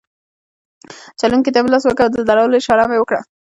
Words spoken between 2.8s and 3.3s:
مې وکړه.